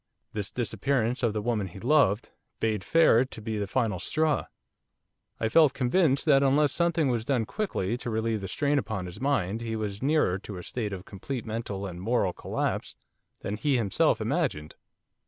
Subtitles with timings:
[0.33, 4.47] This disappearance of the woman he loved bade fair to be the final straw.
[5.39, 9.21] I felt convinced that unless something was done quickly to relieve the strain upon his
[9.21, 12.95] mind he was nearer to a state of complete mental and moral collapse
[13.41, 14.73] than he himself imagined.